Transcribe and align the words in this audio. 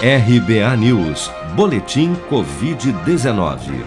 RBA 0.00 0.76
News, 0.76 1.28
Boletim 1.56 2.14
Covid-19. 2.30 3.84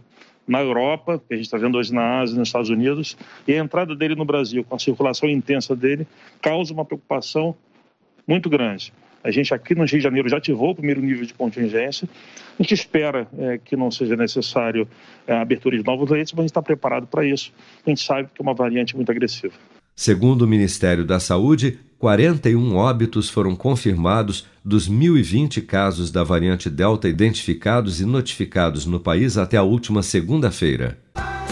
na 0.48 0.62
Europa, 0.62 1.22
que 1.28 1.34
a 1.34 1.36
gente 1.36 1.46
está 1.46 1.58
vendo 1.58 1.78
hoje 1.78 1.94
na 1.94 2.22
Ásia, 2.22 2.40
nos 2.40 2.48
Estados 2.48 2.70
Unidos, 2.70 3.18
e 3.46 3.52
a 3.52 3.58
entrada 3.58 3.94
dele 3.94 4.16
no 4.16 4.24
Brasil, 4.24 4.64
com 4.64 4.74
a 4.74 4.80
circulação 4.80 5.28
intensa 5.28 5.76
dele, 5.76 6.08
causa 6.42 6.74
uma 6.74 6.86
preocupação 6.86 7.54
muito 8.26 8.50
grande. 8.50 8.94
A 9.22 9.32
gente 9.32 9.54
aqui 9.54 9.76
no 9.76 9.82
Rio 9.82 9.98
de 9.98 10.00
Janeiro 10.00 10.30
já 10.30 10.38
ativou 10.38 10.70
o 10.70 10.76
primeiro 10.76 11.02
nível 11.02 11.26
de 11.26 11.34
contingência. 11.34 12.08
A 12.58 12.64
gente 12.64 12.74
espera 12.74 13.28
é, 13.38 13.58
que 13.58 13.76
não 13.76 13.92
seja 13.92 14.16
necessário 14.16 14.88
é, 15.28 15.34
a 15.34 15.42
abertura 15.42 15.78
de 15.78 15.84
novos 15.84 16.10
leitos, 16.10 16.32
mas 16.32 16.40
a 16.40 16.44
gente 16.44 16.52
está 16.52 16.62
preparado 16.62 17.06
para 17.06 17.26
isso. 17.26 17.52
A 17.86 17.90
gente 17.90 18.02
sabe 18.02 18.30
que 18.34 18.42
é 18.42 18.44
uma 18.44 18.54
variante 18.54 18.96
muito 18.96 19.12
agressiva. 19.12 19.56
Segundo 19.94 20.44
o 20.44 20.48
Ministério 20.48 21.04
da 21.04 21.20
Saúde, 21.20 21.78
41 22.00 22.78
óbitos 22.78 23.30
foram 23.30 23.54
confirmados 23.58 24.48
dos 24.64 24.90
1.020 24.90 25.66
casos 25.66 26.10
da 26.10 26.24
variante 26.24 26.70
Delta 26.70 27.10
identificados 27.10 28.00
e 28.00 28.06
notificados 28.06 28.86
no 28.86 29.02
país 29.02 29.38
até 29.38 29.58
a 29.58 29.64
última 29.64 30.02
segunda-feira. 30.02 30.98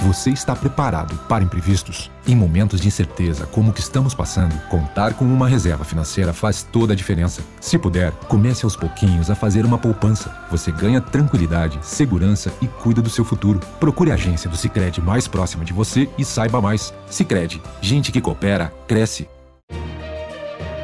Você 0.03 0.29
está 0.29 0.55
preparado 0.55 1.17
para 1.27 1.43
imprevistos? 1.43 2.09
Em 2.25 2.35
momentos 2.35 2.79
de 2.79 2.87
incerteza 2.87 3.45
como 3.47 3.71
o 3.71 3.73
que 3.73 3.81
estamos 3.81 4.13
passando, 4.13 4.55
contar 4.69 5.15
com 5.15 5.25
uma 5.25 5.49
reserva 5.49 5.83
financeira 5.83 6.31
faz 6.31 6.63
toda 6.63 6.93
a 6.93 6.95
diferença. 6.95 7.41
Se 7.59 7.77
puder, 7.77 8.11
comece 8.29 8.63
aos 8.63 8.75
pouquinhos 8.75 9.29
a 9.29 9.35
fazer 9.35 9.65
uma 9.65 9.77
poupança. 9.77 10.33
Você 10.49 10.71
ganha 10.71 11.01
tranquilidade, 11.01 11.77
segurança 11.81 12.53
e 12.61 12.67
cuida 12.67 13.01
do 13.01 13.09
seu 13.09 13.25
futuro. 13.25 13.59
Procure 13.81 14.11
a 14.11 14.13
agência 14.13 14.49
do 14.49 14.55
Sicredi 14.55 15.01
mais 15.01 15.27
próxima 15.27 15.65
de 15.65 15.73
você 15.73 16.07
e 16.17 16.23
saiba 16.23 16.61
mais. 16.61 16.93
Sicredi, 17.09 17.61
gente 17.81 18.13
que 18.13 18.21
coopera 18.21 18.71
cresce. 18.87 19.27